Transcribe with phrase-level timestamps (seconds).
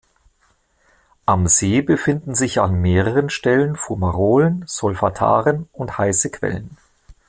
[1.27, 6.75] Am See befinden sich an mehreren Stellen Fumarolen, Solfataren und heiße Quellen.